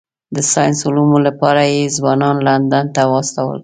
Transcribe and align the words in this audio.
د 0.35 0.37
ساینسي 0.51 0.83
علومو 0.89 1.17
لپاره 1.27 1.61
یې 1.73 1.93
ځوانان 1.97 2.35
لندن 2.47 2.85
ته 2.95 3.01
واستول. 3.11 3.59